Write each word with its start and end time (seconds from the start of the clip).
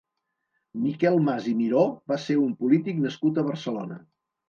Miquel 0.85 1.19
Mas 1.27 1.51
i 1.53 1.53
Miró 1.61 1.85
va 2.15 2.19
ser 2.27 2.41
un 2.49 2.59
polític 2.65 3.07
nascut 3.07 3.39
a 3.45 3.49
Barcelona. 3.53 4.05